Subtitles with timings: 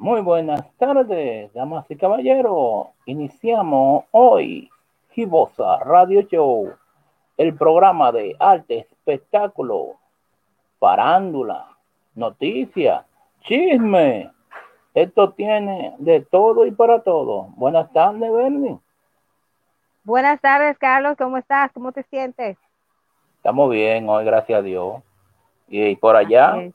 [0.00, 2.86] Muy buenas tardes, damas y caballeros.
[3.04, 4.70] Iniciamos hoy
[5.10, 6.72] Gibosa Radio Show,
[7.36, 9.96] el programa de arte, espectáculo,
[10.78, 11.76] parándula,
[12.14, 13.04] noticias,
[13.42, 14.30] chisme.
[14.94, 17.48] Esto tiene de todo y para todo.
[17.56, 18.78] Buenas tardes, Bernie.
[20.02, 21.14] Buenas tardes, Carlos.
[21.18, 21.72] ¿Cómo estás?
[21.72, 22.56] ¿Cómo te sientes?
[23.36, 25.02] Estamos bien hoy, gracias a Dios.
[25.68, 26.72] Y por allá.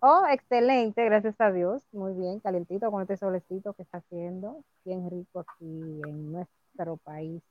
[0.00, 1.82] Oh, excelente, gracias a Dios.
[1.90, 4.62] Muy bien, calentito con este solecito que está haciendo.
[4.84, 7.42] Bien rico aquí en nuestro país.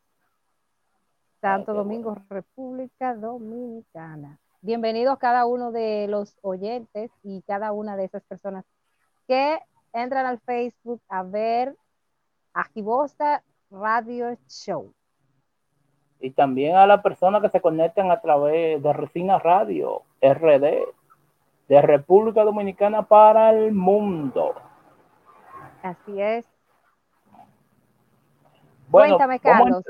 [1.41, 4.39] Santo Domingo, República Dominicana.
[4.61, 8.63] Bienvenidos cada uno de los oyentes y cada una de esas personas
[9.27, 9.59] que
[9.91, 11.75] entran al Facebook a ver
[12.53, 14.93] a Gibosa Radio Show.
[16.21, 20.95] Y también a las personas que se conectan a través de Resina Radio, RD
[21.67, 24.55] de República Dominicana para el mundo.
[25.83, 26.45] Así es.
[28.87, 29.83] Bueno, Cuéntame, Carlos.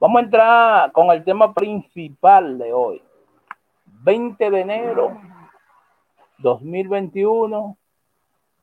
[0.00, 3.02] Vamos a, entrar, con el tema principal de hoy.
[3.84, 5.20] 20 de enero
[6.38, 7.76] 2021,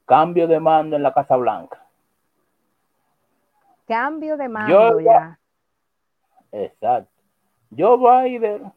[0.05, 1.83] cambio de mando en la Casa Blanca.
[3.88, 5.38] Cambio de mando ya.
[6.52, 7.11] Exacto.
[7.75, 8.71] Joe Biden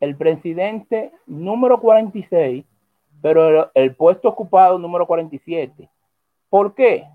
[0.00, 2.64] el presidente número 46,
[3.20, 5.88] pero el, puesto ocupado número 47.
[6.48, 7.06] ¿Por qué?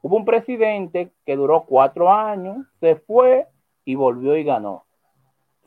[0.00, 3.46] Hubo un presidente que duró cuatro años, se fue
[3.84, 4.84] y volvió y ganó.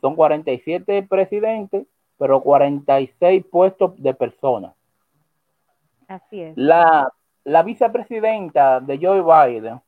[0.01, 4.73] Son 47 presidentes, pero 46 puestos de personas.
[6.07, 6.53] Así es.
[6.55, 7.11] La,
[7.43, 9.81] la vicepresidenta de Joe Biden,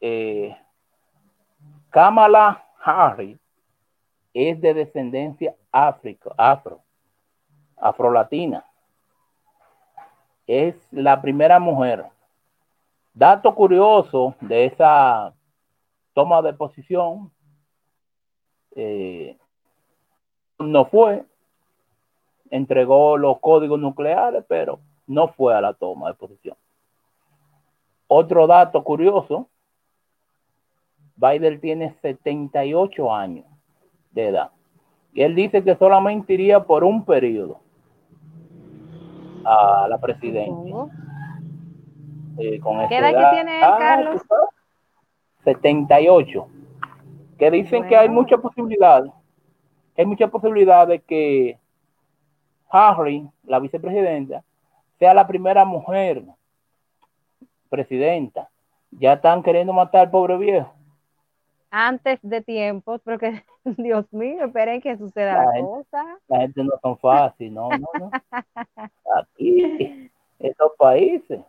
[0.00, 0.56] eh,
[1.90, 3.38] Kamala Harris,
[4.36, 6.82] es de descendencia afro, afro,
[7.74, 8.66] afrolatina.
[10.46, 12.04] Es la primera mujer.
[13.14, 15.32] Dato curioso de esa
[16.12, 17.32] toma de posición,
[18.74, 19.38] eh,
[20.58, 21.24] no fue,
[22.50, 26.56] entregó los códigos nucleares, pero no fue a la toma de posición.
[28.06, 29.48] Otro dato curioso,
[31.16, 33.55] Biden tiene 78 años
[34.16, 34.50] de edad.
[35.12, 37.60] Y él dice que solamente iría por un periodo
[39.44, 40.76] a la presidencia.
[42.38, 44.22] Eh, ¿Qué edad que tiene él, Carlos?
[45.44, 46.48] 78.
[47.38, 49.04] Que dicen que hay mucha posibilidad,
[49.96, 51.58] hay mucha posibilidad de que
[52.70, 54.42] Harry, la vicepresidenta,
[54.98, 56.24] sea la primera mujer
[57.68, 58.48] presidenta.
[58.90, 60.75] Ya están queriendo matar al pobre viejo
[61.70, 66.18] antes de tiempo, porque Dios mío, esperen que suceda la, cosa.
[66.28, 68.10] La gente no es tan fácil, no, no, no.
[69.20, 71.40] Aquí, estos países.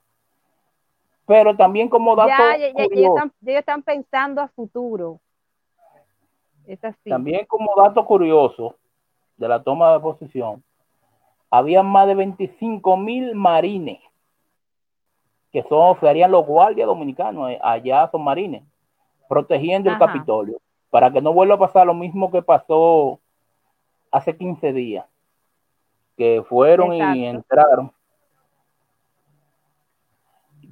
[1.25, 2.29] Pero también como dato.
[2.29, 5.19] Ya, ya, ellos, están, pensando a futuro.
[6.65, 7.09] Es así.
[7.09, 8.75] También como dato curioso
[9.35, 10.63] de la toma de posición,
[11.49, 13.99] había más de 25 mil marines
[15.51, 18.63] que son, serían los guardias dominicanos, eh, allá son marines
[19.27, 23.19] protegiendo el Capitolio, para que no vuelva a pasar lo mismo que pasó
[24.11, 25.05] hace 15 días,
[26.15, 27.91] que fueron y entraron.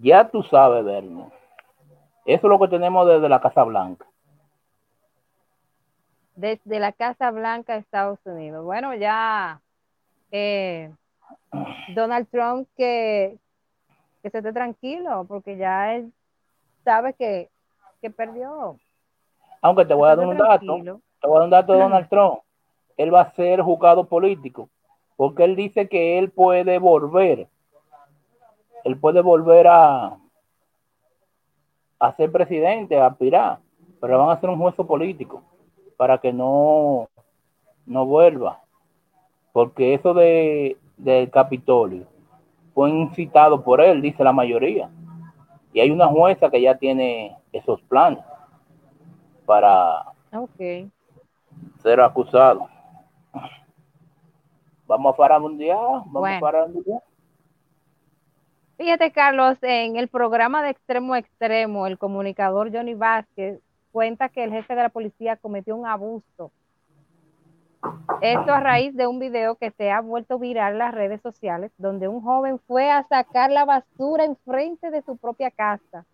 [0.02, 1.26] Ya tú sabes, Bernie.
[2.26, 4.06] Eso es lo que tenemos desde la Casa Blanca.
[6.36, 8.66] Desde la Casa Blanca de Estados Unidos.
[8.66, 9.62] Bueno, ya
[10.32, 10.92] eh,
[11.94, 13.38] Donald Trump que,
[14.22, 16.12] que se esté tranquilo, porque ya él
[16.84, 17.50] sabe que
[18.10, 18.78] perdió.
[19.62, 22.10] Aunque te voy a dar un dato, te voy a dar un dato de Donald
[22.10, 22.40] Trump.
[22.98, 24.70] Él va a ser juzgado político,
[25.16, 27.48] porque él dice que él puede volver,
[28.84, 30.18] él puede volver a,
[32.00, 33.60] a ser presidente, a aspirar,
[34.00, 35.42] pero van a hacer un juicio político
[35.98, 37.10] para que no,
[37.86, 38.62] no vuelva.
[39.52, 42.06] Porque eso de, del Capitolio
[42.74, 44.90] fue incitado por él, dice la mayoría.
[45.74, 48.24] Y hay una jueza que ya tiene esos planes
[49.46, 50.12] para
[51.82, 52.68] ser acusado.
[54.86, 57.02] Vamos a parar mundial, vamos a parar mundial.
[58.78, 63.62] Fíjate, Carlos, en el programa de extremo a extremo, el comunicador Johnny Vázquez
[63.94, 66.52] cuenta que el jefe de la policía cometió un abuso.
[68.20, 71.72] Esto a raíz de un video que se ha vuelto viral en las redes sociales,
[71.78, 76.06] donde un joven fue a sacar la basura enfrente de su propia casa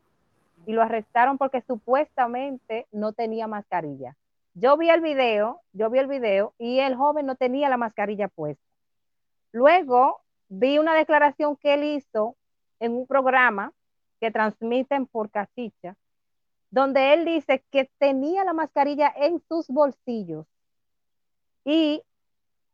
[0.66, 4.16] y lo arrestaron porque supuestamente no tenía mascarilla.
[4.54, 8.28] Yo vi el video, yo vi el video y el joven no tenía la mascarilla
[8.28, 8.64] puesta.
[9.52, 12.36] Luego vi una declaración que él hizo
[12.80, 13.74] en un programa
[14.20, 15.96] que transmiten por Casicha,
[16.70, 20.46] donde él dice que tenía la mascarilla en sus bolsillos
[21.64, 22.04] y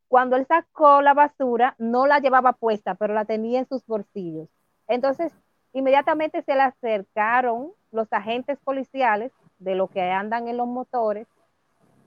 [0.08, 4.48] cuando él sacó la basura no la llevaba puesta, pero la tenía en sus bolsillos.
[4.88, 5.34] Entonces,
[5.78, 11.28] inmediatamente se le acercaron los agentes policiales de lo que andan en los motores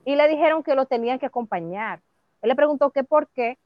[0.05, 2.01] y le dijeron que lo tenían que acompañar.
[2.43, 3.59] Él le preguntó qué por qué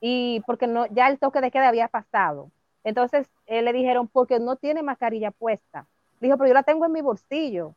[0.00, 2.50] y porque no, ya el toque de queda había pasado.
[2.84, 5.86] Entonces eh, le dijeron porque no tiene mascarilla puesta.
[6.20, 7.74] Dijo, pero yo la tengo en mi bolsillo.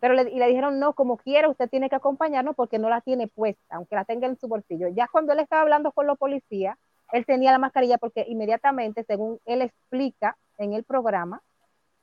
[0.00, 3.00] Pero le, y le dijeron, no, como quiera, usted tiene que acompañarnos porque no la
[3.02, 4.88] tiene puesta, aunque la tenga en su bolsillo.
[4.88, 6.76] Ya cuando él estaba hablando con los policías,
[7.12, 11.42] él tenía la mascarilla porque inmediatamente, según él explica en el programa,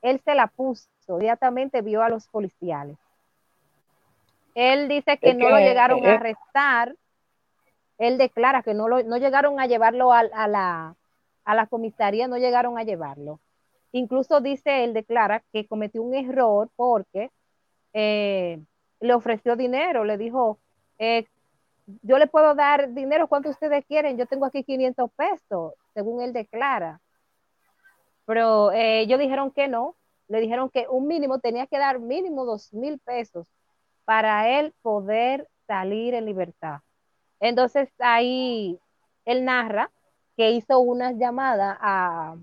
[0.00, 2.96] él se la puso, inmediatamente vio a los policiales.
[4.54, 6.94] Él dice que no lo llegaron a arrestar.
[7.98, 10.94] Él declara que no, lo, no llegaron a llevarlo a, la,
[11.44, 13.40] a la comisaría, no llegaron a llevarlo.
[13.92, 17.30] Incluso dice, él declara que cometió un error porque
[17.92, 18.60] eh,
[19.00, 20.58] le ofreció dinero, le dijo,
[20.98, 21.26] eh,
[21.86, 24.16] yo le puedo dar dinero, ¿cuánto ustedes quieren?
[24.16, 27.00] Yo tengo aquí 500 pesos, según él declara.
[28.24, 29.96] Pero eh, ellos dijeron que no,
[30.28, 33.46] le dijeron que un mínimo tenía que dar mínimo dos mil pesos
[34.04, 36.80] para él poder salir en libertad.
[37.40, 38.78] Entonces ahí
[39.24, 39.90] él narra
[40.36, 42.36] que hizo una llamada a,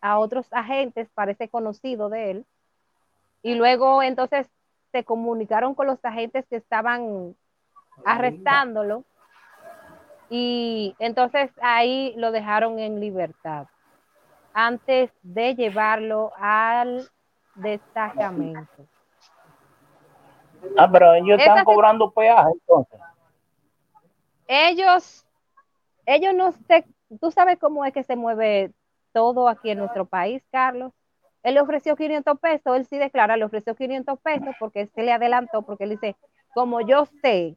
[0.00, 2.46] a otros agentes, parece conocido de él,
[3.42, 4.48] y luego entonces
[4.92, 7.36] se comunicaron con los agentes que estaban
[8.04, 9.04] arrestándolo
[10.30, 13.66] y entonces ahí lo dejaron en libertad
[14.52, 17.08] antes de llevarlo al
[17.54, 18.86] destacamento.
[20.76, 23.00] Ah, pero ellos están cobrando peaje entonces.
[24.46, 25.26] Ellos,
[26.06, 26.84] ellos no sé,
[27.20, 28.72] tú sabes cómo es que se mueve
[29.12, 30.92] todo aquí en nuestro país, Carlos.
[31.42, 35.12] Él le ofreció 500 pesos, él sí declara, le ofreció 500 pesos porque se le
[35.12, 36.16] adelantó, porque él dice,
[36.54, 37.56] como yo sé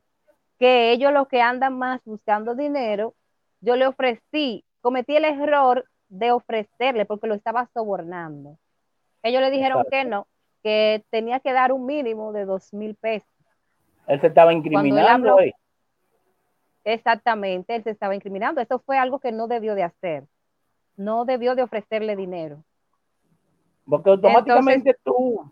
[0.58, 3.14] que ellos los que andan más buscando dinero,
[3.62, 8.58] yo le ofrecí, cometí el error de ofrecerle porque lo estaba sobornando.
[9.24, 10.28] Ellos le dijeron que no,
[10.64, 13.28] que tenía que dar un mínimo de dos mil pesos.
[14.08, 15.38] Él se estaba incriminando.
[16.84, 18.62] exactamente, él se estaba incriminando.
[18.62, 20.24] Eso fue algo que no debió de hacer.
[20.96, 22.64] No debió de ofrecerle dinero.
[23.86, 25.52] Porque automáticamente tú,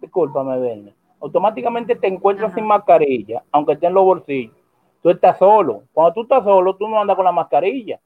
[0.00, 4.56] discúlpame, Verne, automáticamente te encuentras sin mascarilla, aunque esté en los bolsillos.
[5.02, 5.84] Tú estás solo.
[5.92, 8.00] Cuando tú estás solo, tú no andas con la mascarilla.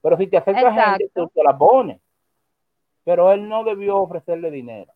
[0.00, 2.00] Pero si te acercas gente, tú te la pones.
[3.04, 4.92] Pero él no debió ofrecerle dinero.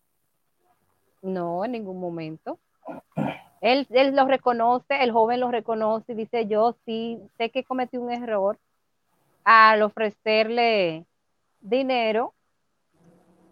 [1.21, 2.59] No, en ningún momento.
[3.61, 7.97] Él, él lo reconoce, el joven lo reconoce y dice, yo sí sé que cometí
[7.97, 8.57] un error
[9.43, 11.05] al ofrecerle
[11.61, 12.33] dinero,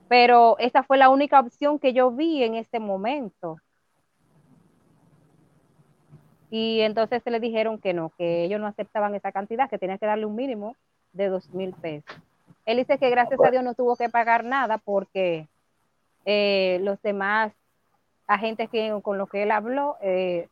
[0.07, 3.57] pero esa fue la única opción que yo vi en ese momento.
[6.51, 9.97] Y entonces se le dijeron que no, que ellos no aceptaban esa cantidad, que tenía
[9.97, 10.75] que darle un mínimo
[11.13, 12.13] de dos mil pesos.
[12.65, 15.47] Él dice que gracias a Dios no tuvo que pagar nada porque
[16.25, 17.53] eh, los demás
[18.27, 20.49] agentes que, con los que él habló eh,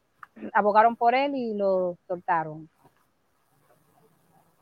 [0.53, 2.69] abogaron por él y lo soltaron.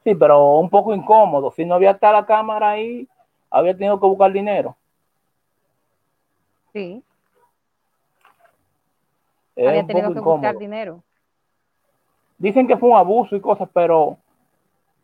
[0.03, 1.51] Sí, pero un poco incómodo.
[1.51, 3.07] Si no había estado la cámara ahí,
[3.51, 4.75] había tenido que buscar dinero.
[6.73, 7.03] Sí.
[9.55, 11.03] había tenido que buscar dinero.
[12.37, 14.17] Dicen que fue un abuso y cosas, pero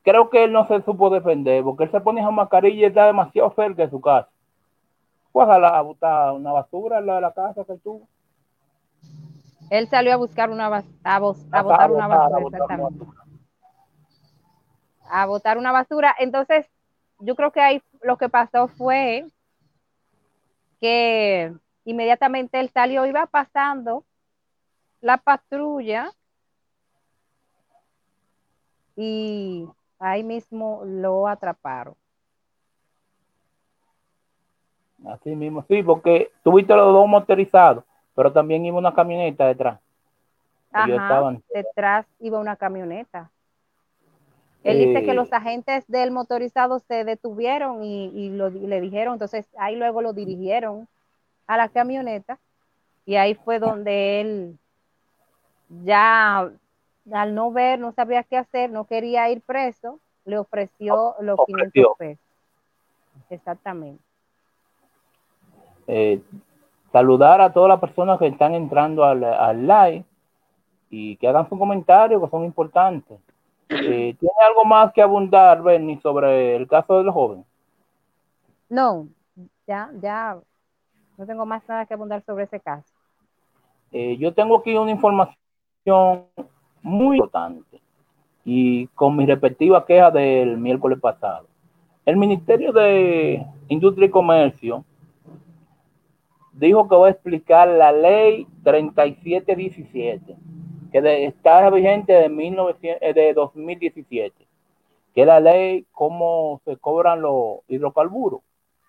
[0.03, 3.05] creo que él no se supo defender, porque él se pone esa mascarilla y está
[3.07, 4.29] demasiado cerca de su casa
[5.33, 8.07] pues a, la, botar una basura en la, la casa que tuvo.
[9.69, 10.83] Él salió a buscar una a,
[11.15, 12.59] a, botar una basura,
[15.09, 16.15] A botar una basura.
[16.19, 16.69] Entonces,
[17.17, 19.25] yo creo que ahí lo que pasó fue
[20.79, 21.51] que
[21.83, 24.05] inmediatamente él salió, iba pasando
[25.01, 26.11] la patrulla
[28.95, 29.67] y
[29.99, 31.95] ahí mismo lo atraparon.
[35.05, 37.83] Así mismo, sí, porque tuviste los dos motorizados,
[38.15, 39.79] pero también iba una camioneta detrás.
[40.71, 43.29] Ajá, detrás iba una camioneta.
[44.63, 49.75] Él dice que eh, los agentes del motorizado se detuvieron y, le dijeron, entonces ahí
[49.75, 50.87] luego lo dirigieron
[51.47, 52.39] a la camioneta
[53.05, 54.59] y ahí fue donde él
[55.83, 56.49] ya
[57.11, 61.97] al no ver, no sabía qué hacer, no quería ir preso, le ofreció los 500
[61.97, 62.25] pesos.
[63.29, 64.03] Exactamente.
[65.87, 66.21] Eh,
[66.91, 70.05] saludar a todas las personas que están entrando al, live
[70.89, 73.19] y que hagan sus comentarios que son importantes.
[73.75, 77.43] Eh, ¿Tiene algo más que abundar, Benny, sobre el caso del joven?
[78.69, 79.07] No,
[79.65, 80.37] ya, ya,
[81.17, 82.93] no tengo más nada que abundar sobre ese caso.
[83.91, 86.27] Eh, yo tengo aquí una información
[86.83, 87.81] muy importante
[88.45, 91.47] y con mi respectiva queja del miércoles pasado.
[92.05, 94.83] El Ministerio de Industria y Comercio
[96.51, 100.35] dijo que va a explicar la ley 3717,
[100.91, 104.45] que está vigente de, 1900, eh, de 2017,
[105.15, 108.41] que la ley cómo se cobran los hidrocarburos.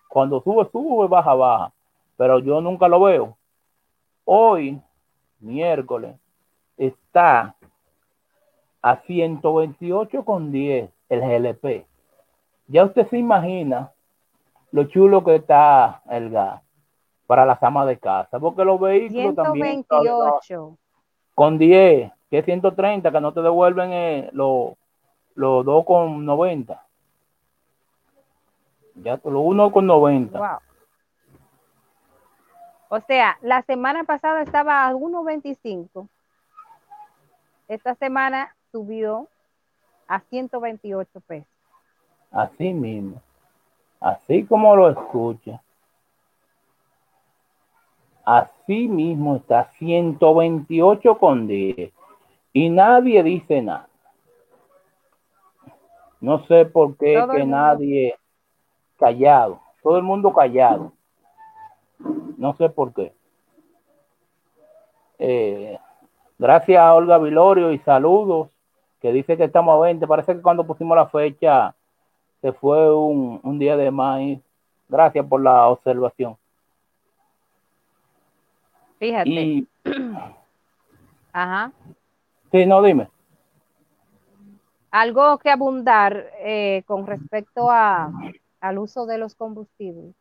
[0.09, 1.73] Cuando sube, sube, baja, baja.
[2.17, 3.37] Pero yo nunca lo veo.
[4.23, 4.79] Hoy,
[5.39, 6.15] miércoles,
[6.77, 7.55] está
[8.85, 11.87] a 128,10 el GLP.
[12.67, 13.91] Ya usted se imagina
[14.71, 16.61] lo chulo que está el gas
[17.25, 20.77] para las amas de casa, porque los vehículos 128.
[21.33, 24.73] con 10, que es 130, que no te devuelven eh, los
[25.33, 26.79] lo 2,90.
[28.97, 30.59] Ya, lo 1,90.
[32.89, 36.07] O sea, la semana pasada estaba a 1.25.
[37.67, 39.29] Esta semana subió
[40.05, 41.47] a 128 pesos.
[42.29, 43.21] Así mismo.
[44.01, 45.63] Así como lo escucha.
[48.25, 51.93] Así mismo está 128 con 10.
[52.51, 53.87] Y nadie dice nada.
[56.19, 58.19] No sé por qué que nadie
[58.97, 59.61] callado.
[59.81, 60.91] Todo el mundo callado.
[62.37, 63.13] No sé por qué.
[65.17, 65.79] Eh,
[66.37, 68.49] gracias a Olga Vilorio y saludos,
[69.05, 70.07] que dice que estamos a 20.
[70.07, 71.75] Parece que cuando pusimos la fecha
[72.41, 74.19] se fue un, un día de más.
[74.89, 76.35] Gracias por la observación.
[78.97, 79.65] Fíjate.
[81.33, 81.71] Ajá.
[82.51, 83.07] Sí, no, dime.
[84.89, 88.11] Algo que abundar eh, con respecto a,
[88.59, 90.15] al uso de los combustibles.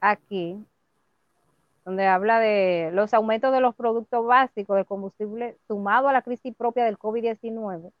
[0.00, 0.64] Aquí,
[1.84, 6.54] donde habla de los aumentos de los productos básicos de combustible sumado a la crisis
[6.54, 7.92] propia del COVID-19,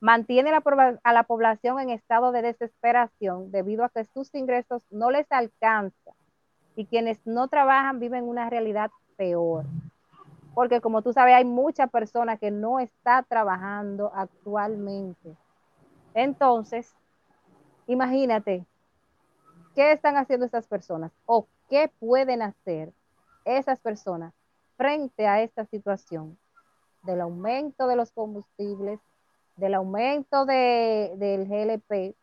[0.00, 5.26] mantiene a la población en estado de desesperación debido a que sus ingresos no les
[5.30, 6.14] alcanzan
[6.76, 9.64] y quienes no trabajan viven una realidad peor.
[10.54, 15.36] Porque como tú sabes, hay muchas personas que no están trabajando actualmente.
[16.14, 16.94] Entonces,
[17.86, 18.64] imagínate,
[19.74, 21.12] ¿qué están haciendo esas personas?
[21.26, 22.92] ¿O qué pueden hacer
[23.46, 24.34] esas personas
[24.76, 26.36] frente a esta situación
[27.02, 29.00] del aumento de los combustibles,
[29.56, 32.14] del aumento del GLP,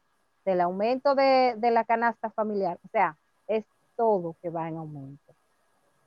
[0.45, 2.77] del aumento de, de la canasta familiar?
[2.85, 3.65] O sea, es
[3.95, 5.33] todo que va en aumento.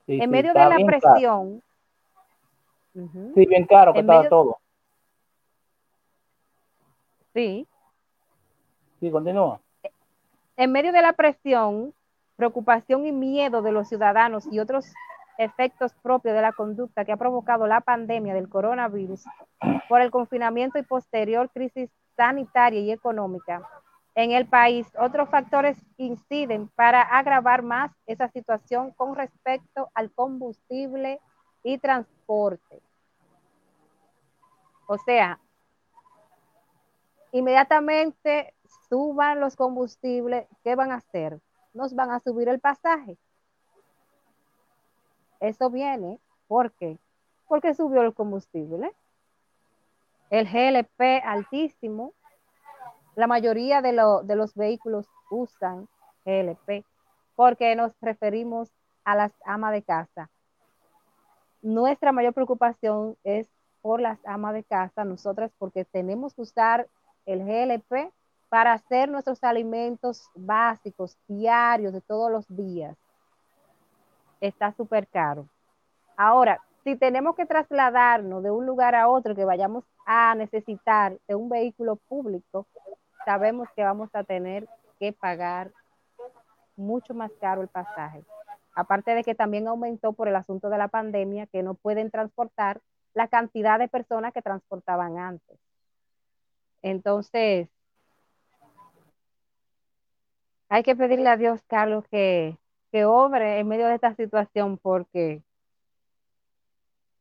[0.06, 1.62] en medio de la presión.
[3.34, 4.58] Sí, bien claro que estaba todo.
[7.34, 7.66] Sí.
[9.00, 9.60] Sí, continúa.
[10.56, 11.92] En medio de la presión,
[12.36, 14.92] preocupación y miedo de los ciudadanos y otros
[15.38, 19.24] efectos propios de la conducta que ha provocado la pandemia del coronavirus
[19.88, 23.62] por el confinamiento y posterior crisis sanitaria y económica,
[24.14, 24.86] en el país.
[24.98, 31.20] Otros factores inciden para agravar más esa situación con respecto al combustible
[31.62, 32.80] y transporte.
[34.86, 35.38] O sea,
[37.32, 38.54] inmediatamente
[38.88, 41.40] suban los combustibles, ¿qué van a hacer?
[41.76, 43.18] Nos van a subir el pasaje.
[45.40, 46.18] Eso viene,
[46.48, 46.98] ¿por qué?
[47.46, 48.94] Porque subió el combustible.
[50.30, 52.14] El GLP altísimo,
[53.14, 55.86] la mayoría de, los vehículos usan
[56.24, 56.84] GLP
[57.34, 58.72] porque nos referimos
[59.04, 60.30] a las amas de casa.
[61.60, 63.50] Nuestra mayor preocupación es
[63.82, 66.88] por las amas de casa, nosotras porque tenemos que usar
[67.26, 68.10] el GLP
[68.48, 72.96] para hacer nuestros alimentos básicos, diarios, de todos los días.
[74.40, 75.48] Está súper caro.
[76.16, 81.34] Ahora, si tenemos que trasladarnos de un lugar a otro, que vayamos a necesitar de
[81.34, 82.66] un vehículo público,
[83.24, 84.68] sabemos que vamos a tener
[85.00, 85.72] que pagar
[86.76, 88.24] mucho más caro el pasaje.
[88.74, 92.80] Aparte de que también aumentó por el asunto de la pandemia, que no pueden transportar
[93.14, 95.58] la cantidad de personas que transportaban antes.
[96.82, 97.68] Entonces,
[100.68, 102.56] hay que pedirle a Dios, Carlos, que,
[102.92, 105.42] que obre en medio de esta situación porque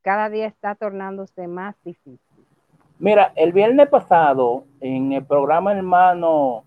[0.02, 2.20] cada día está tornándose más difícil.
[2.98, 6.64] Mira, el viernes pasado, en el programa Hermano,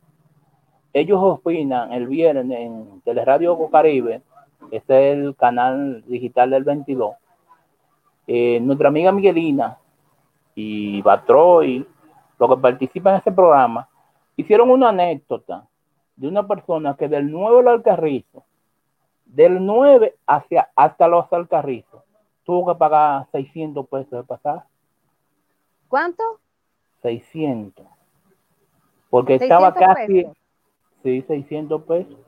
[0.92, 4.22] ellos opinan el viernes en Teleradio Caribe,
[4.70, 7.14] este es el canal digital del 22.
[8.26, 9.78] Eh, nuestra amiga Miguelina
[10.54, 11.86] y Batroy,
[12.38, 13.88] los que participan en ese programa,
[14.36, 15.64] hicieron una anécdota
[16.18, 18.44] de una persona que del 9 al Alcarrizo,
[19.24, 22.02] del 9 hacia, hasta los Alcarrizos,
[22.44, 24.66] tuvo que pagar 600 pesos de pasaje.
[25.86, 26.22] ¿Cuánto?
[27.02, 27.86] 600.
[29.10, 30.26] Porque estaba casi,
[31.02, 32.18] sí, 600 pesos.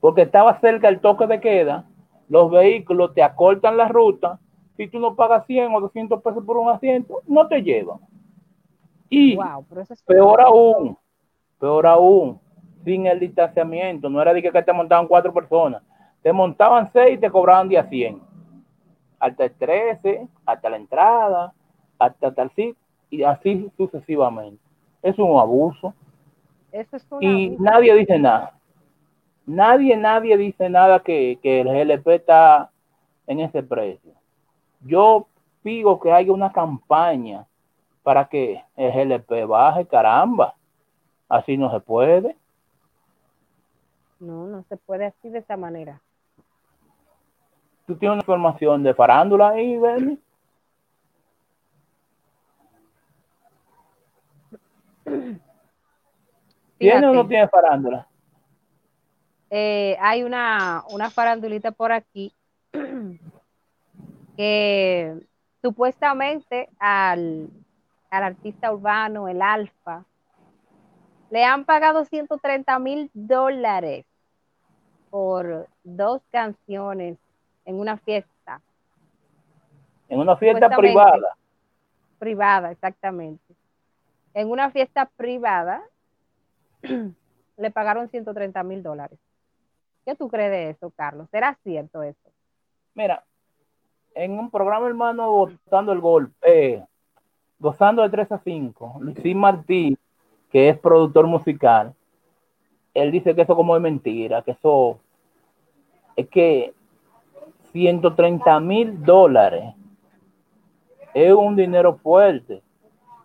[0.00, 1.84] Porque estaba cerca el toque de queda,
[2.28, 4.40] los vehículos te acortan la ruta,
[4.78, 7.98] si tú no pagas 100 o 200 pesos por un asiento, no te llevan.
[9.10, 9.36] Y
[10.06, 10.96] peor aún,
[11.58, 12.40] peor aún,
[12.84, 15.82] sin el distanciamiento, no era de que te montaban cuatro personas,
[16.22, 18.20] te montaban seis y te cobraban día 100.
[19.18, 21.52] Hasta el 13, hasta la entrada,
[21.98, 22.76] hasta tal sitio,
[23.10, 24.62] y así sucesivamente.
[25.02, 25.94] Es un abuso.
[27.20, 28.54] y nadie dice nada.
[29.46, 32.70] Nadie, nadie dice nada que, que el GLP está
[33.26, 34.12] en ese precio.
[34.80, 35.26] Yo
[35.62, 37.46] pido que haya una campaña
[38.02, 40.54] para que el GLP baje, caramba.
[41.28, 42.36] Así no se puede.
[44.20, 46.00] No, no se puede así de esa manera.
[47.86, 50.18] ¿Tú tienes una información de farándula ahí, Bernie?
[56.78, 58.06] ¿Tiene o no tiene farándula?
[59.48, 62.32] Eh, hay una, una farandulita por aquí
[64.36, 65.18] que
[65.60, 67.48] supuestamente al,
[68.10, 70.04] al artista urbano, el Alfa,
[71.30, 74.06] le han pagado 130 mil dólares
[75.10, 77.18] por dos canciones
[77.64, 78.60] en una fiesta.
[80.08, 81.36] En una fiesta privada.
[82.18, 83.54] Privada, exactamente.
[84.34, 85.82] En una fiesta privada
[87.56, 89.18] le pagaron 130 mil dólares.
[90.04, 91.28] ¿Qué tú crees de eso, Carlos?
[91.30, 92.30] ¿Será cierto eso?
[92.94, 93.24] Mira,
[94.14, 96.84] en un programa hermano votando el golpe, eh,
[97.58, 99.96] gozando de 3 a 5, Luisín Martí,
[100.50, 101.94] que es productor musical,
[102.94, 104.98] él dice que eso como es mentira, que eso
[106.16, 106.74] es que
[107.72, 109.74] 130 mil dólares
[111.14, 112.62] es un dinero fuerte.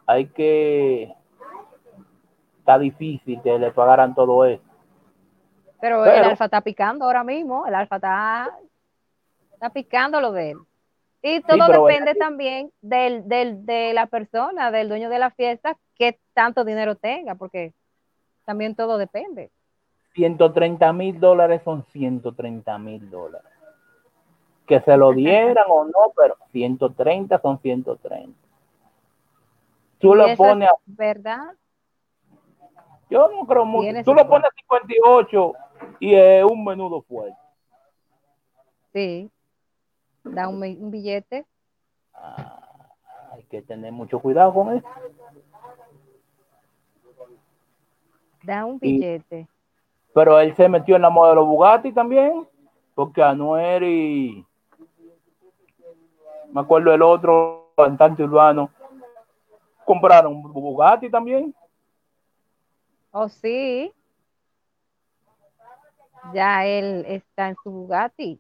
[0.06, 1.14] Hay que,
[2.60, 4.64] está difícil que le pagaran todo eso.
[5.82, 8.58] Pero, el alfa está picando ahora mismo, el alfa está,
[9.54, 10.58] está picando lo de él.
[11.22, 16.20] Y todo depende también del, del, de la persona, del dueño de la fiesta, que
[16.34, 17.74] tanto dinero tenga, porque
[18.46, 19.52] también todo depende.
[20.16, 23.52] 130 mil dólares son 130 mil dólares.
[24.66, 28.40] Que se lo dieran o no, pero 130 son 130.
[30.00, 30.70] Tú lo pones.
[30.86, 31.54] ¿Verdad?
[33.10, 34.04] Yo no creo mucho.
[34.04, 35.54] Tú lo pones a 58
[36.00, 37.38] y es un menudo fuerte.
[38.92, 39.30] Sí
[40.34, 41.46] da un, billete.
[42.14, 42.90] Ah,
[43.32, 44.88] hay que tener mucho cuidado con eso.
[48.44, 49.48] Da un billete.
[50.16, 52.48] Pero él se metió en la modelo Bugatti también,
[52.96, 54.46] porque Anuel y
[56.54, 58.70] me acuerdo el otro cantante urbano
[59.84, 61.54] compraron Bugatti también.
[63.12, 63.92] Oh, sí.
[66.34, 68.40] Ya él está en su Bugatti.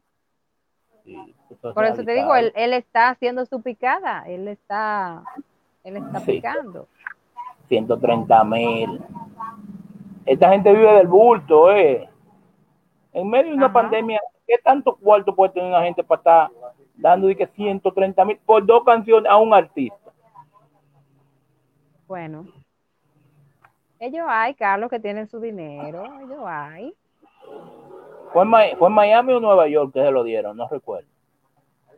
[1.62, 5.24] Por eso te digo, él, está haciendo su picada, él está,
[5.84, 6.88] él está picando.
[7.68, 9.02] 130 mil.
[10.26, 12.10] Esta gente vive del bulto, eh.
[13.14, 16.50] En medio de una pandemia, ¿qué tanto cuarto puede tener una gente para estar
[16.96, 20.12] dando de que 130 mil por dos canciones a un artista?
[22.08, 22.46] Bueno,
[24.00, 26.94] ellos hay, Carlos, que tienen su dinero, ellos hay.
[28.34, 30.58] ¿Fue en, Miami o Nueva York que se lo dieron?
[30.58, 31.08] No recuerdo.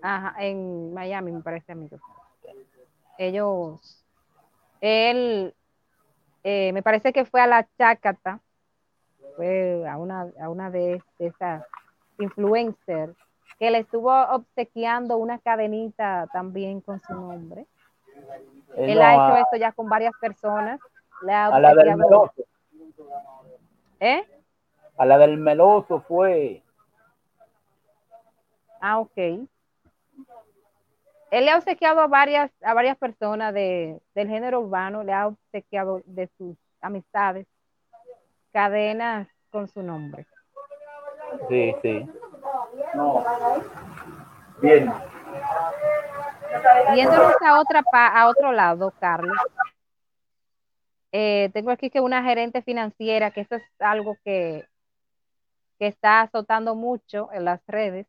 [0.02, 1.98] Ajá, en Miami me parece, amigo.
[3.18, 4.06] Ellos,
[4.80, 5.56] él,
[6.50, 8.40] eh, me parece que fue a la Chácata,
[9.36, 11.66] fue a una, a una de, esas
[12.20, 13.14] influencers,
[13.60, 17.66] que le estuvo obsequiando una cadenita también con su nombre.
[18.78, 20.80] Él, ha hecho esto ya con varias personas.
[21.22, 22.46] Le ha a la del meloso.
[24.00, 24.26] ¿Eh?
[24.96, 26.64] A la del meloso fue.
[28.80, 29.50] Ah, ok.
[31.38, 35.28] Él le ha obsequiado a varias, a varias personas de, del género urbano, le ha
[35.28, 37.46] obsequiado de sus amistades
[38.52, 40.26] cadenas con su nombre.
[41.48, 42.10] Sí, sí.
[42.96, 43.24] No.
[44.64, 44.92] Bien.
[46.96, 49.38] Yéndonos a otra a otro lado, Carlos.
[51.12, 54.66] Eh, tengo aquí que una gerente financiera, que eso es algo que
[55.78, 58.08] que está azotando mucho en las redes,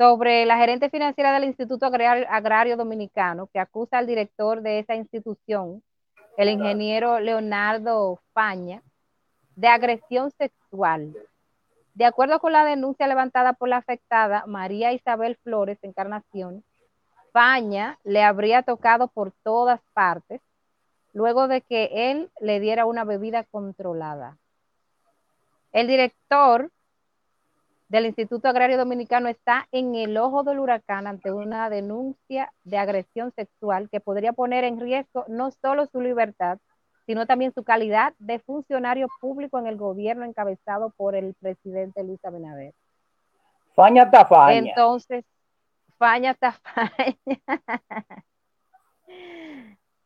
[0.00, 5.82] sobre la gerente financiera del Instituto Agrario, Dominicano, que acusa al director de esa institución,
[6.38, 8.82] el ingeniero Leonardo Faña,
[9.56, 11.14] de agresión sexual.
[11.92, 16.64] De acuerdo con la denuncia levantada por la afectada María Isabel Flores Encarnación,
[17.34, 20.40] Faña le habría tocado por todas partes
[21.12, 24.38] luego de que él le diera una bebida controlada.
[25.72, 26.70] El director
[27.90, 33.32] del Instituto Agrario Dominicano está en el ojo del huracán ante una denuncia de agresión
[33.32, 36.58] sexual que podría poner en riesgo no solo su libertad,
[37.06, 42.24] sino también su calidad de funcionario público en el gobierno encabezado por el presidente Luis
[42.24, 42.74] Abinader.
[43.74, 44.58] Faña está faña.
[44.58, 45.24] Entonces,
[45.98, 47.16] Faña está faña.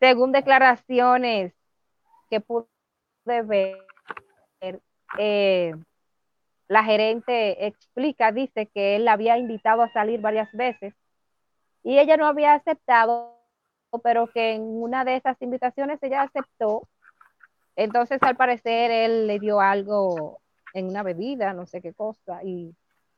[0.01, 1.53] Según declaraciones
[2.31, 2.67] que pude
[3.45, 3.77] ver,
[5.19, 5.75] eh,
[6.75, 10.95] la gerente explica, dice que él la había invitado a salir varias veces
[11.83, 13.39] y ella no había aceptado,
[14.03, 16.89] pero que en una de esas invitaciones ella aceptó
[17.77, 20.41] entonces, al parecer, él le dio algo
[20.75, 22.75] en una bebida, no sé qué cosa, y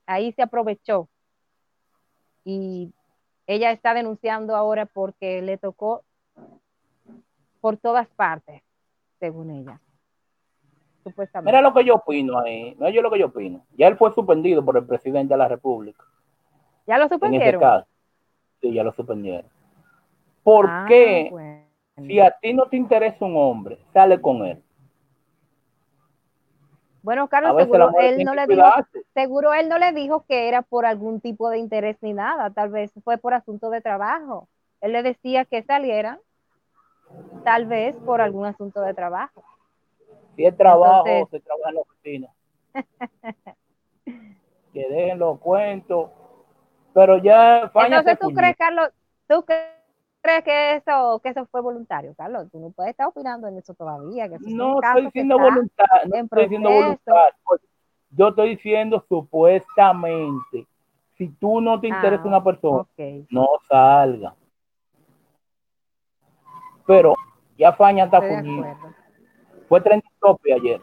[0.07, 1.09] ahí se aprovechó.
[2.45, 2.93] Y
[3.47, 6.05] ella está denunciando ahora porque le tocó
[7.61, 8.63] por todas partes,
[9.19, 9.81] según ella.
[11.07, 11.53] Supuestamente.
[11.53, 13.65] Mira lo que yo opino ahí, mira yo lo que yo opino.
[13.77, 16.03] Ya él fue suspendido por el presidente de la República.
[16.85, 17.85] ¿Ya lo suspendieron?
[18.61, 19.49] Sí, ya lo suspendieron.
[20.43, 21.31] ¿Por ah, qué?
[21.97, 24.61] Si a ti no te interesa un hombre, sale con él.
[27.03, 28.65] Bueno, Carlos, seguro él, no le dijo,
[29.15, 32.71] seguro él no le dijo que era por algún tipo de interés ni nada, tal
[32.71, 34.49] vez fue por asunto de trabajo.
[34.81, 36.19] Él le decía que salieran,
[37.45, 39.45] tal vez por algún asunto de trabajo.
[40.37, 42.29] Si es trabajo, se trabaja en la oficina.
[44.73, 46.11] que dejen los cuentos.
[46.93, 47.71] Pero ya.
[47.75, 48.91] Entonces, ¿tú crees, Carlos,
[49.27, 52.49] tú crees que eso, que eso fue voluntario, Carlos?
[52.53, 54.29] Tú no puedes estar opinando en eso todavía.
[54.41, 57.37] no estoy diciendo voluntario, no estoy diciendo voluntario.
[58.11, 60.67] Yo estoy diciendo supuestamente.
[61.17, 62.85] Si tú no te interesa ah, una persona,
[63.31, 64.35] no salga.
[66.87, 67.15] Pero
[67.57, 68.21] ya Faña está
[69.69, 70.81] Fue 30 tope ayer.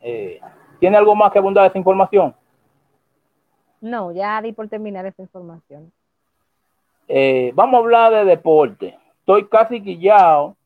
[0.00, 0.40] Eh,
[0.78, 2.34] ¿Tiene algo más que abundar esa información?
[3.80, 5.92] No, ya di por terminar esa información.
[7.08, 8.98] Eh, vamos a hablar de deporte.
[9.18, 10.56] Estoy casi guillado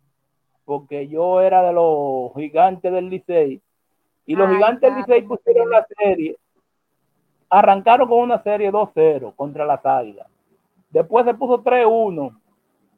[0.64, 3.60] porque yo era de los gigantes del Licey
[4.26, 6.36] y los gigantes del Licey pusieron la serie.
[7.48, 10.26] Arrancaron con una serie 2-0 contra las Águilas.
[10.90, 12.38] Después se puso 3-1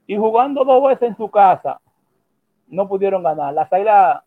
[0.06, 1.80] y jugando dos veces en su casa
[2.68, 3.52] no pudieron ganar.
[3.54, 4.22] Las Águilas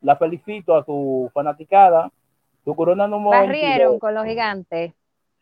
[0.00, 2.10] la felicito a su fanaticada.
[2.64, 4.92] Su corona número Barrieron con los gigantes.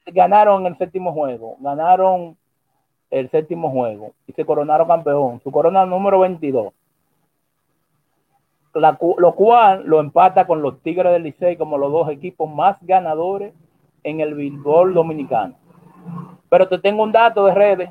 [0.06, 1.56] Ganaron el séptimo juego.
[1.60, 2.36] Ganaron
[3.10, 6.72] el séptimo juego y se coronaron campeón, su corona número 22.
[8.74, 13.54] lo cual lo empata con los Tigres del Licey como los dos equipos más ganadores
[14.02, 15.54] en el béisbol dominicano.
[16.48, 17.90] Pero te tengo un dato de redes.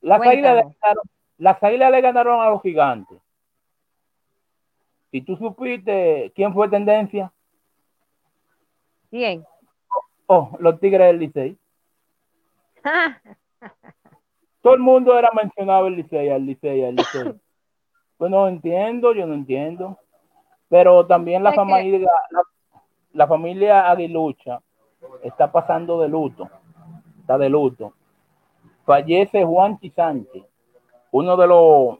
[0.00, 1.04] Las águilas, le ganaron,
[1.38, 3.18] las águilas le ganaron a los gigantes.
[5.10, 7.32] ¿Y tú supiste quién fue tendencia?
[9.10, 9.44] ¿Quién?
[10.26, 11.56] Oh, los Tigres del Licey.
[14.60, 17.34] Todo el mundo era mencionado el Licey, el Licey, el Licey.
[18.18, 19.98] Pues no entiendo, yo no entiendo.
[20.70, 22.10] Pero también la familia,
[23.12, 24.60] la, familia Aguilucha
[25.22, 26.48] está pasando de luto.
[27.20, 27.92] Está de luto.
[28.86, 30.44] Fallece Juan Sánchez,
[31.10, 31.98] uno de los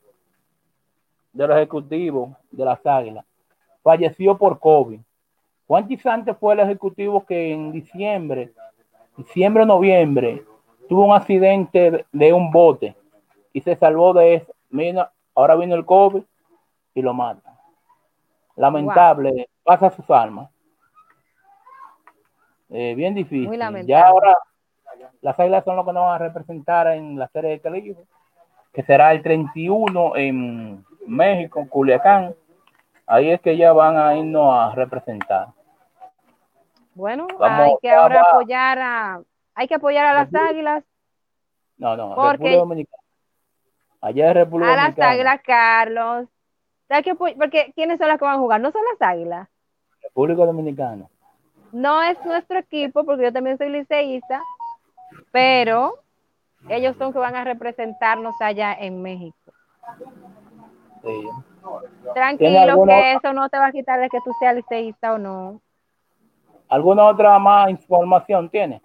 [1.33, 3.25] de los ejecutivos de las águilas.
[3.83, 5.01] Falleció por COVID.
[5.67, 8.53] Juan Sánchez fue el ejecutivo que en diciembre,
[9.17, 10.45] diciembre o noviembre,
[10.89, 12.97] tuvo un accidente de un bote
[13.53, 14.53] y se salvó de eso.
[14.71, 16.23] Mira, ahora vino el COVID
[16.95, 17.59] y lo mata.
[18.57, 20.51] Lamentable, pasa sus almas.
[22.71, 23.51] Eh, bien difícil.
[23.87, 24.37] Ya ahora
[25.21, 28.07] las águilas son los que nos van a representar en la serie de televisión,
[28.77, 32.35] que será el 31 en México, Culiacán.
[33.07, 35.49] Ahí es que ya van a irnos a representar.
[36.95, 39.23] Bueno, hay que ahora apoyar a,
[39.55, 40.85] hay que apoyar a las águilas.
[41.79, 43.03] No, no, porque, República Dominicana.
[44.03, 46.29] Allá es República a las águilas, Carlos.
[47.39, 48.61] porque ¿quiénes son las que van a jugar?
[48.61, 49.49] No son las águilas.
[50.03, 51.07] República Dominicana.
[51.73, 54.43] No es nuestro equipo, porque yo también soy liceísta,
[55.33, 55.95] pero
[56.69, 59.53] ellos son que van a representarnos allá en México.
[61.03, 61.29] Sí.
[62.15, 65.61] Tranquilo, que eso no te va a quitar de que tú seas liceísta o no.
[66.69, 68.81] ¿Alguna otra más información tiene?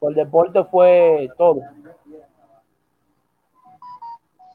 [0.00, 1.60] el deporte fue todo.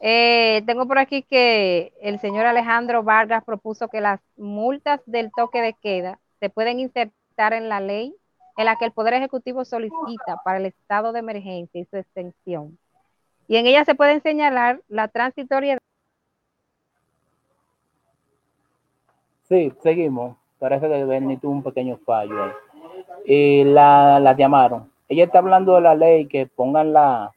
[0.00, 5.60] Eh, tengo por aquí que el señor Alejandro Vargas propuso que las multas del toque
[5.60, 8.14] de queda se pueden insertar en la ley
[8.56, 12.78] en la que el Poder Ejecutivo solicita para el estado de emergencia y su extensión.
[13.48, 15.78] Y en ella se pueden señalar la transitoria.
[19.48, 20.36] Sí, seguimos.
[20.58, 22.52] Parece que Bernie tuvo un pequeño fallo ahí.
[23.24, 24.90] Y la, la llamaron.
[25.08, 27.32] Ella está hablando de la ley que pongan la,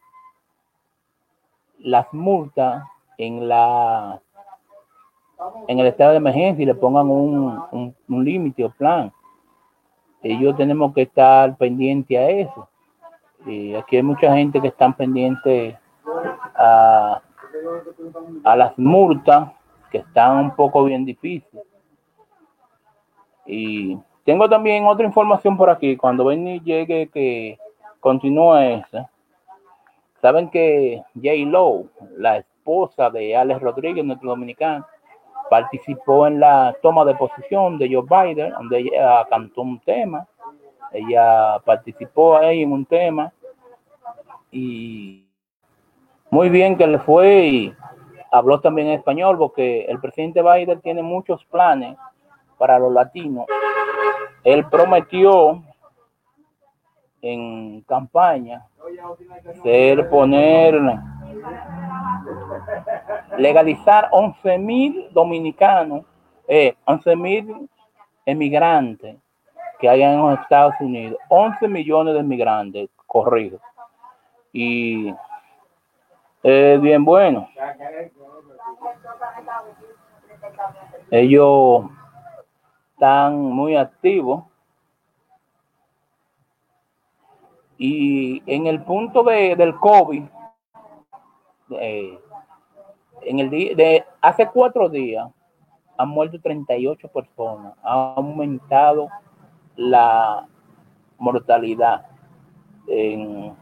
[1.79, 2.83] las multas
[3.17, 4.21] en la
[5.67, 9.11] en el estado de emergencia y le pongan un, un, límite o plan.
[10.27, 12.67] Ellos tenemos que estar pendientes a eso.
[13.45, 15.75] Y aquí hay mucha gente que están pendientes
[16.55, 17.21] a,
[18.43, 19.51] a las multas,
[19.91, 21.63] que están un poco bien difíciles.
[23.45, 25.95] Y tengo también otra información por aquí.
[25.95, 27.59] Cuando Benny llegue, que
[27.99, 29.07] continúa esa.
[30.23, 31.35] Saben que J.
[31.45, 34.87] Lowe, la esposa de Alex Rodríguez, nuestro dominicano,
[35.49, 40.27] participó en la toma de posición de Joe Biden, donde ella cantó un tema.
[40.91, 43.31] Ella participó ahí en un tema
[44.51, 45.25] y
[46.29, 47.73] muy bien que le fue y
[48.31, 51.97] habló también en español porque el presidente Biden tiene muchos planes
[52.57, 53.45] para los latinos.
[54.43, 55.63] Él prometió
[57.21, 58.65] en campaña
[59.63, 60.79] ser poner
[63.37, 66.05] legalizar 11 mil dominicanos,
[66.47, 67.69] eh, 11 mil
[68.25, 69.17] emigrantes
[69.79, 73.59] que hay en los Estados Unidos, 11 millones de emigrantes, corrido.
[74.53, 75.13] Y
[76.43, 77.49] es bien bueno.
[81.11, 81.85] Ellos
[82.93, 84.45] están muy activos
[87.77, 90.23] Y en el punto de, del COVID,
[93.25, 95.29] en el día de hace cuatro días,
[95.97, 97.73] han muerto 38 personas.
[97.83, 99.09] Ha aumentado
[99.75, 100.47] la
[101.17, 102.05] mortalidad
[102.87, 103.53] en,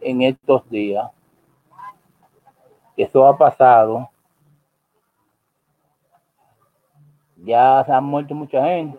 [0.00, 1.10] en estos días.
[2.96, 4.08] Eso ha pasado.
[7.44, 8.98] Ya se han muerto mucha gente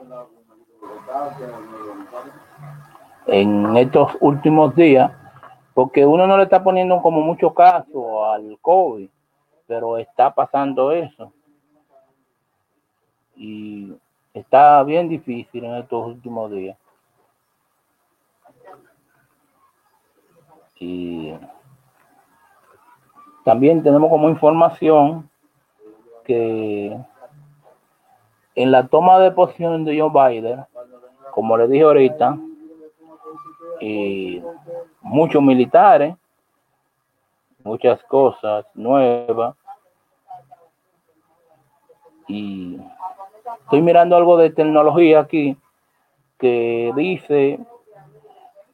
[3.27, 5.11] en estos últimos días,
[5.77, 9.07] porque uno no le está poniendo como mucho caso al COVID,
[9.67, 11.31] pero está pasando eso.
[13.35, 13.93] Y
[14.33, 16.75] está bien difícil en estos últimos días.
[20.79, 21.35] Y
[23.45, 25.29] también tenemos como información
[26.25, 26.97] que
[28.55, 30.65] en la toma de posición de Joe Biden,
[31.29, 32.35] como le dije ahorita,
[33.79, 34.41] y
[35.01, 36.15] muchos militares,
[37.63, 39.55] muchas cosas nuevas.
[42.27, 42.79] Y
[43.63, 45.57] estoy mirando algo de tecnología aquí
[46.37, 47.59] que dice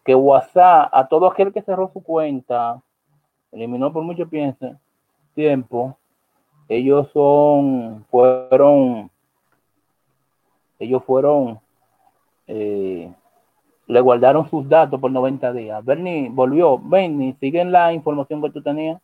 [0.03, 2.81] que WhatsApp, a todo aquel que cerró su cuenta,
[3.51, 4.75] eliminó por mucho pienso,
[5.33, 5.97] tiempo,
[6.67, 9.09] ellos son, fueron,
[10.79, 11.59] ellos fueron
[12.47, 13.13] eh,
[13.93, 15.85] le guardaron sus datos por 90 días.
[15.85, 16.79] Bernie volvió.
[16.79, 18.99] Bernie, ¿siguen la información que tú tenías?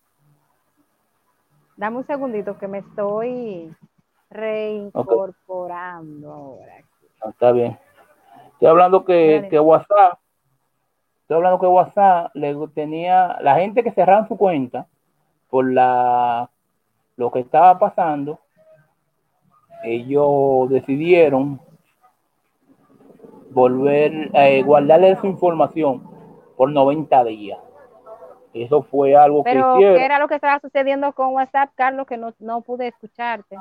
[1.78, 3.72] Dame un segundito que me estoy
[4.32, 6.74] reincorporando ahora.
[7.22, 7.78] Ah, está bien.
[8.54, 10.20] Estoy hablando que, que, WhatsApp,
[11.22, 14.88] estoy hablando que WhatsApp le tenía la gente que cerraron su cuenta
[15.50, 16.50] por la
[17.16, 18.40] lo que estaba pasando.
[19.84, 21.62] Ellos decidieron
[23.52, 26.04] volver a eh, guardarle su información
[26.56, 27.60] por 90 días.
[28.54, 29.80] Eso fue algo que hicieron.
[29.80, 33.58] ¿qué era lo que estaba sucediendo con WhatsApp, Carlos, que no, no pude escucharte?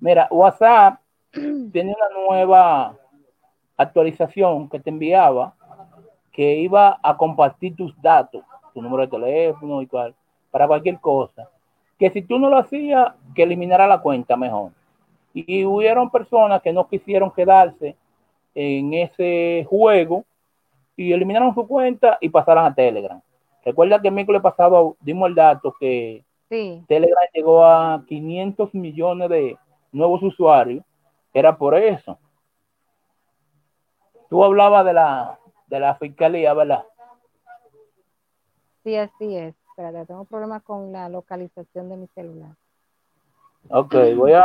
[0.00, 1.00] Mira, WhatsApp
[1.32, 2.96] tiene una nueva
[3.76, 5.54] actualización que te enviaba
[6.32, 10.14] que iba a compartir tus datos, tu número de teléfono y cual,
[10.50, 11.48] para cualquier cosa.
[11.98, 14.70] Que si tú no lo hacías, que eliminara la cuenta mejor.
[15.34, 17.96] Y hubieron personas que no quisieron quedarse
[18.54, 20.24] en ese juego
[20.96, 23.20] y eliminaron su cuenta y pasaron a Telegram.
[23.64, 29.58] Recuerda que el miércoles pasado dimos el dato que Telegram llegó a 500 millones de
[29.92, 30.84] nuevos usuarios.
[31.32, 32.18] Era por eso.
[34.30, 36.84] Tú hablabas de la, de la fiscalía, ¿verdad?
[38.82, 39.54] Sí, así es.
[39.70, 42.56] Espérate, tengo problemas con la localización de mi celular.
[43.70, 44.44] Ok, voy a,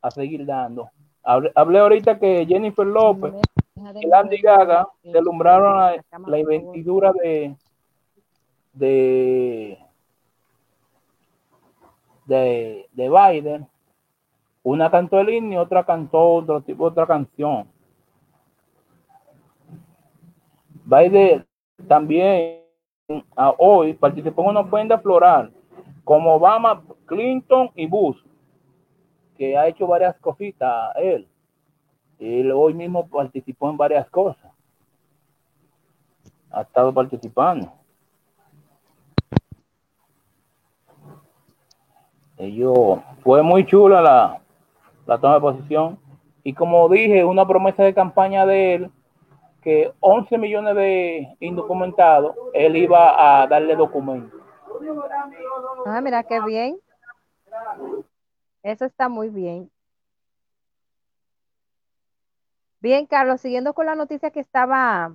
[0.00, 0.90] a seguir dando.
[1.24, 3.34] Hablé, ahorita que Jennifer López
[4.00, 7.54] y Landy Gaga deslumbraron la, la investidura de,
[8.72, 9.78] de,
[12.26, 13.68] de, de Biden,
[14.64, 17.68] una cantó el himno y otra cantó otro tipo, otra canción.
[20.84, 21.46] Biden
[21.86, 22.62] también
[23.58, 25.52] hoy participó en una ofrenda floral
[26.04, 28.18] como Obama, Clinton y Bush,
[29.42, 31.26] que ha hecho varias cositas él.
[32.20, 34.52] Él hoy mismo participó en varias cosas.
[36.52, 37.72] Ha estado participando.
[42.38, 44.40] Yo, fue muy chula la,
[45.06, 45.98] la toma de posición.
[46.44, 48.90] Y como dije, una promesa de campaña de él,
[49.60, 54.40] que 11 millones de indocumentados, él iba a darle documentos.
[55.84, 56.78] Ah, mira qué bien.
[58.62, 59.70] Eso está muy bien.
[62.80, 65.14] Bien, Carlos, siguiendo con la noticia que estaba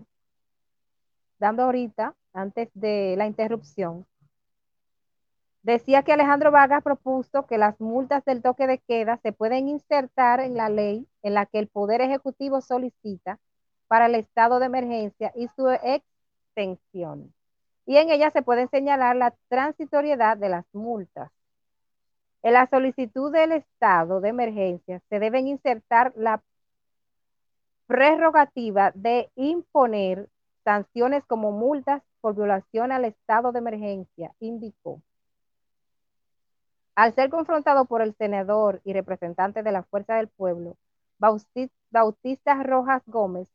[1.39, 4.05] dando ahorita, antes de la interrupción,
[5.63, 10.39] decía que Alejandro Vargas propuso que las multas del toque de queda se pueden insertar
[10.39, 13.39] en la ley en la que el Poder Ejecutivo solicita
[13.87, 17.33] para el estado de emergencia y su extensión.
[17.85, 21.31] Y en ella se puede señalar la transitoriedad de las multas.
[22.43, 26.41] En la solicitud del estado de emergencia se deben insertar la
[27.87, 30.29] prerrogativa de imponer
[30.63, 35.01] sanciones como multas por violación al estado de emergencia, indicó.
[36.95, 40.75] Al ser confrontado por el senador y representante de la Fuerza del Pueblo,
[41.19, 43.47] Bautista Rojas Gómez,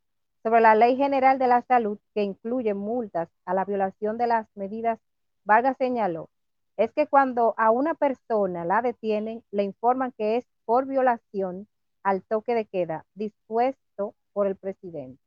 [0.42, 4.46] sobre la Ley General de la Salud que incluye multas a la violación de las
[4.56, 4.98] medidas,
[5.44, 6.30] Vargas señaló,
[6.76, 11.68] es que cuando a una persona la detienen, le informan que es por violación
[12.02, 15.22] al toque de queda dispuesto por el presidente.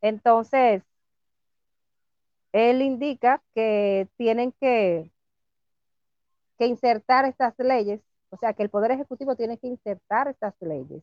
[0.00, 0.82] Entonces,
[2.52, 5.10] él indica que tienen que,
[6.58, 11.02] que insertar estas leyes, o sea, que el Poder Ejecutivo tiene que insertar estas leyes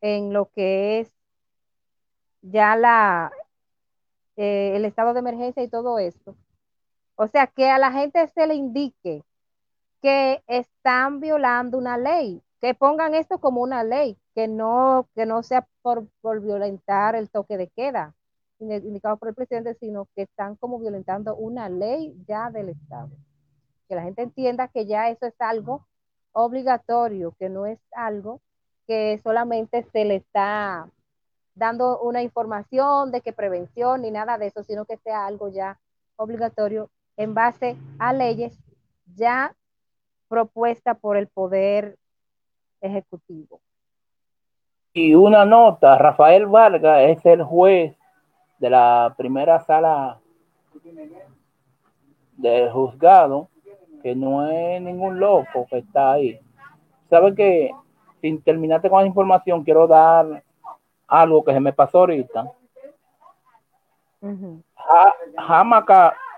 [0.00, 1.12] en lo que es
[2.42, 3.32] ya la,
[4.36, 6.36] eh, el estado de emergencia y todo esto.
[7.22, 9.22] O sea, que a la gente se le indique
[10.00, 15.42] que están violando una ley, que pongan esto como una ley, que no, que no
[15.42, 18.14] sea por, por violentar el toque de queda
[18.58, 23.10] indicado por el presidente, sino que están como violentando una ley ya del Estado.
[23.86, 25.86] Que la gente entienda que ya eso es algo
[26.32, 28.40] obligatorio, que no es algo
[28.86, 30.88] que solamente se le está
[31.54, 35.78] dando una información de que prevención ni nada de eso, sino que sea algo ya
[36.16, 36.88] obligatorio
[37.20, 38.58] en base a leyes
[39.14, 39.54] ya
[40.26, 41.98] propuesta por el Poder
[42.80, 43.60] Ejecutivo.
[44.94, 47.94] Y una nota, Rafael Vargas es el juez
[48.58, 50.18] de la primera sala
[52.38, 53.50] del juzgado,
[54.02, 56.40] que no es ningún loco que está ahí.
[57.10, 57.70] ¿Sabe que
[58.22, 60.42] sin terminarte con la información, quiero dar
[61.06, 62.50] algo que se me pasó ahorita.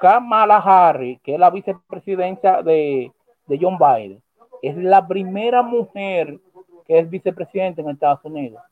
[0.01, 3.13] Kamala Harris, que es la vicepresidencia de,
[3.47, 4.23] de John Biden,
[4.63, 6.39] es la primera mujer
[6.87, 8.63] que es vicepresidente en Estados Unidos.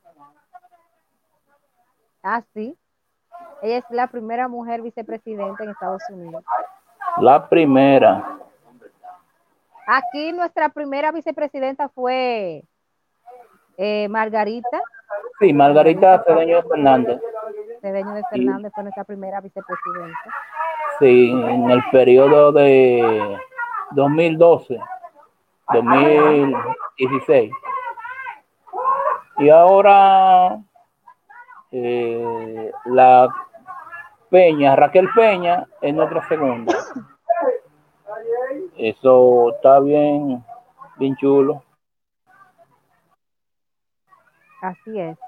[2.23, 2.77] Ah, sí.
[3.63, 6.45] Ella es la primera mujer vicepresidenta en Estados Unidos.
[7.19, 8.39] La primera.
[9.87, 12.63] Aquí nuestra primera vicepresidenta fue
[13.77, 14.81] eh, Margarita.
[15.41, 17.21] Sí, Margarita Cedeño Fernández.
[17.81, 20.19] Cedeño de Fernández fue nuestra primera vicepresidenta.
[20.99, 23.39] Sí, en el periodo de
[23.93, 24.79] 2012,
[25.73, 27.53] 2016.
[29.39, 30.59] Y ahora
[31.73, 33.29] eh, la
[34.29, 36.77] Peña, Raquel Peña, es nuestra segunda.
[38.77, 40.45] Eso está bien,
[40.97, 41.63] bien chulo.
[44.63, 45.19] Así es.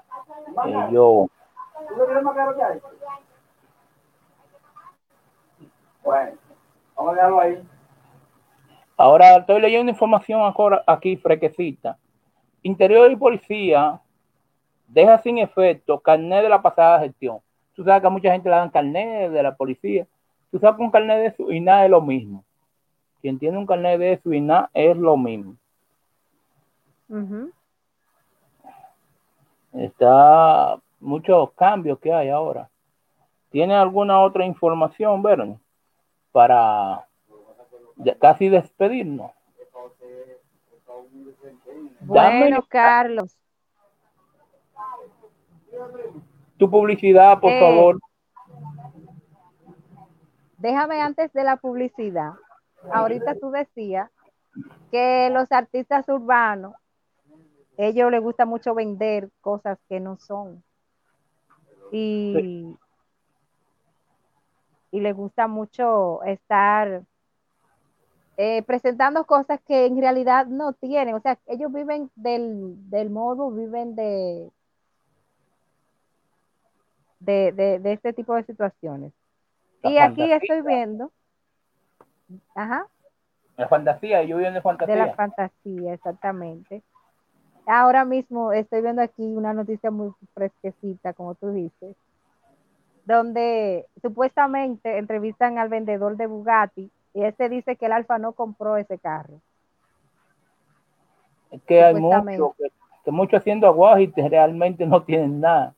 [0.65, 1.27] Eh, yo.
[6.03, 6.37] Bueno,
[6.95, 7.63] vamos a dejarlo ahí.
[8.97, 10.41] Ahora estoy leyendo información
[10.87, 11.97] aquí frequecita.
[12.61, 13.99] Interior y policía
[14.87, 17.39] deja sin efecto carnet de la pasada gestión.
[17.75, 20.05] Tú sabes que a mucha gente le dan carnet de la policía.
[20.51, 22.43] Tú sabes que un carnet de su INA es lo mismo.
[23.21, 25.55] Quien tiene un carnet de su INA es lo mismo.
[29.73, 32.69] Está muchos cambios que hay ahora.
[33.49, 35.59] ¿Tiene alguna otra información, Verne?
[36.31, 37.07] Para
[38.19, 39.31] casi despedirnos.
[42.01, 43.37] Bueno, Carlos.
[46.57, 47.99] Tu publicidad, por eh, favor.
[50.57, 52.31] Déjame antes de la publicidad.
[52.91, 54.09] Ahorita tú decías
[54.91, 56.73] que los artistas urbanos,
[57.77, 60.63] ellos les gusta mucho vender cosas que no son.
[61.91, 62.75] Y,
[64.91, 67.03] y les gusta mucho estar
[68.37, 71.13] eh, presentando cosas que en realidad no tienen.
[71.15, 74.51] O sea, ellos viven del, del modo, viven de,
[77.19, 79.13] de, este tipo de situaciones.
[79.83, 81.11] y aquí estoy viendo.
[82.55, 82.87] Ajá.
[83.57, 84.95] La fantasía, yo vivo de fantasía.
[84.95, 86.81] De la fantasía, exactamente.
[87.65, 91.95] Ahora mismo estoy viendo aquí una noticia muy fresquecita, como tú dices,
[93.05, 98.77] donde supuestamente entrevistan al vendedor de Bugatti y este dice que el Alfa no compró
[98.77, 99.39] ese carro.
[101.51, 102.55] Es que hay muchos
[103.03, 105.73] que, mucho haciendo aguajites realmente no tienen nada.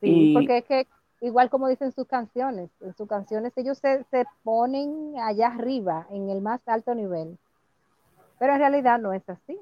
[0.00, 0.86] Sí, porque es que
[1.20, 4.04] igual como dicen sus canciones, en sus canciones ellos se,
[4.44, 7.38] ponen allá arriba, en el más alto nivel.
[8.38, 9.58] Pero en realidad no es así.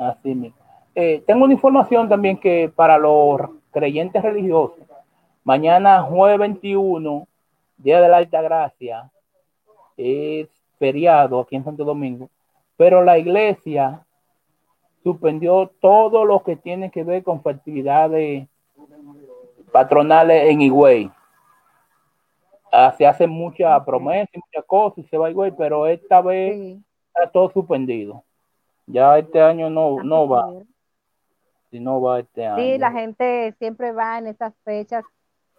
[0.00, 0.56] Así mismo.
[0.94, 3.38] Eh, tengo una información también que para los
[3.70, 4.80] creyentes religiosos,
[5.44, 7.28] mañana jueves 21
[7.76, 9.10] Día de la Alta Gracia,
[9.98, 10.48] es
[10.78, 12.30] feriado aquí en Santo Domingo,
[12.78, 14.06] pero la iglesia
[15.02, 18.48] suspendió todo lo que tiene que ver con festividades
[19.70, 21.10] patronales en Higüey.
[22.72, 26.22] Ah, se hacen muchas promesas y muchas cosas y se va a Higüey, pero esta
[26.22, 26.78] vez
[27.08, 28.24] está todo suspendido.
[28.92, 30.48] Ya este año no, ah, no va.
[31.70, 32.62] Si no va este año.
[32.62, 35.04] Sí, la gente siempre va en estas fechas,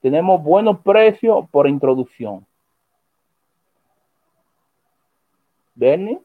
[0.02, 2.44] tenemos buenos precios por introducción.
[5.80, 6.20] Bernie.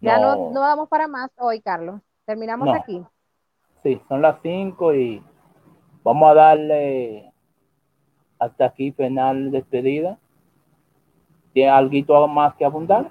[0.00, 2.00] Ya no, no, vamos para más hoy, Carlos.
[2.24, 3.04] Terminamos aquí.
[3.82, 5.22] Sí, son las 5 y
[6.02, 7.30] vamos a darle
[8.38, 10.18] hasta aquí final despedida.
[11.52, 13.10] ¿Tiene algo más que abundar?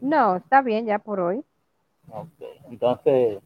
[0.00, 1.42] No, está bien ya por hoy.
[2.10, 3.40] Ok, entonces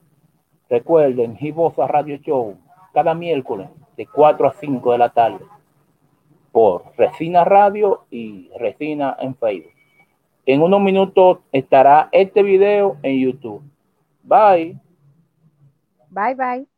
[0.68, 2.56] recuerden, Gibosa Radio Show
[2.92, 5.44] cada miércoles de 4 a 5 de la tarde
[6.56, 9.74] por Resina Radio y Resina en Facebook.
[10.46, 13.62] En unos minutos estará este video en YouTube.
[14.22, 14.80] Bye.
[16.08, 16.75] Bye bye.